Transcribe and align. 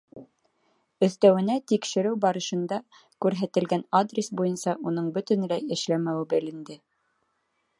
Өҫтәүенә 1.07 1.57
тикшереү 1.71 2.13
барышында 2.23 2.79
күрһәтелгән 3.25 3.83
адрес 4.01 4.31
буйынса 4.41 4.75
уның 4.93 5.13
бөтөнләй 5.19 5.65
эшләмәүе 5.77 6.27
беленде. 6.33 6.81